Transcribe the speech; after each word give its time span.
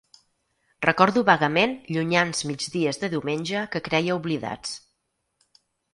Recordo 0.85 1.21
vagament 1.27 1.75
llunyans 1.97 2.41
migdies 2.53 2.99
de 3.05 3.11
diumenge 3.15 3.63
que 3.77 3.83
creia 3.89 4.17
oblidats. 4.19 4.77